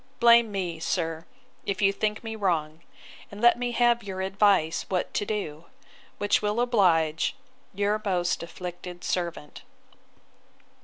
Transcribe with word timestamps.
—blame 0.19 0.51
me, 0.51 0.79
sir, 0.79 1.27
if 1.63 1.79
you 1.79 1.93
think 1.93 2.23
me 2.23 2.35
wrong; 2.35 2.81
and 3.29 3.39
let 3.39 3.55
me 3.59 3.71
have 3.71 4.01
your 4.01 4.19
advice 4.19 4.83
what 4.89 5.13
to 5.13 5.27
do; 5.27 5.65
which 6.17 6.41
will 6.41 6.59
oblige 6.59 7.35
'Your 7.75 8.01
most 8.03 8.41
afflicted 8.41 9.03
servant. 9.03 9.61